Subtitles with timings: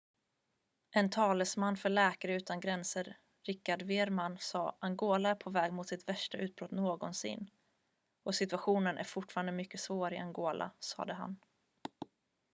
[0.91, 6.09] """en talesman för läkare utan gränser richard veerman sa: "angola är på väg mot sitt
[6.09, 7.49] värsta utbrott någonsin
[8.23, 11.37] och situationen är fortfarande mycket svår i angola "sade han.""